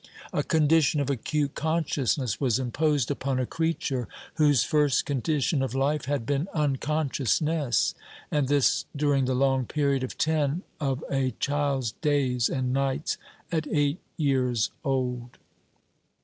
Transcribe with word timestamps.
A 0.33 0.41
condition 0.41 0.99
of 0.99 1.11
acute 1.11 1.53
consciousness 1.53 2.41
was 2.41 2.57
imposed 2.57 3.11
upon 3.11 3.37
a 3.37 3.45
creature 3.45 4.07
whose 4.33 4.63
first 4.63 5.05
condition 5.05 5.61
of 5.61 5.75
life 5.75 6.05
had 6.05 6.25
been 6.25 6.47
unconsciousness; 6.55 7.93
and 8.31 8.47
this 8.47 8.85
during 8.95 9.25
the 9.25 9.35
long 9.35 9.67
period 9.67 10.03
of 10.03 10.17
ten 10.17 10.63
of 10.79 11.03
a 11.11 11.35
child's 11.39 11.91
days 11.91 12.49
and 12.49 12.73
nights 12.73 13.19
at 13.51 13.67
eight 13.69 13.99
years 14.17 14.71
old. 14.83 15.37